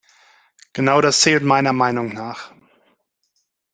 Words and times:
Genau 0.73 0.99
das 1.01 1.19
zählt 1.21 1.43
meiner 1.43 1.73
Meinung 1.73 2.11
nach. 2.11 2.53